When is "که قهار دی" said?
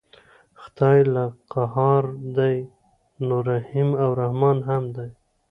1.11-2.57